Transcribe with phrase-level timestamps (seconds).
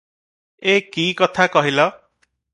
[0.73, 1.87] ଏ କି କଥା କହିଲ!